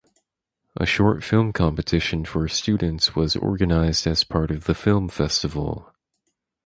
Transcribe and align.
A 0.77 0.87
short 0.87 1.23
film 1.23 1.53
competition 1.53 2.25
for 2.25 2.47
students 2.47 3.15
was 3.15 3.35
organized 3.35 4.07
as 4.07 4.23
part 4.23 4.49
of 4.49 4.63
the 4.63 4.73
film 4.73 5.09
festival. 5.09 5.93